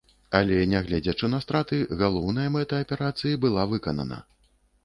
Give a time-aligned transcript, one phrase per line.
[0.37, 4.23] Але не гледзячы на страты, галоўная мэта аперацыі была выканана.